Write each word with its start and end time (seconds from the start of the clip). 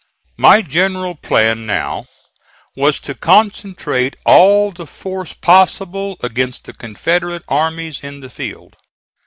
My 0.39 0.63
general 0.63 1.13
plan 1.13 1.67
now 1.67 2.07
was 2.75 2.99
to 3.01 3.13
concentrate 3.13 4.15
all 4.25 4.71
the 4.71 4.87
force 4.87 5.33
possible 5.33 6.17
against 6.21 6.63
the 6.65 6.73
Confederate 6.73 7.43
armies 7.47 7.99
in 8.03 8.21
the 8.21 8.29
field. 8.31 8.77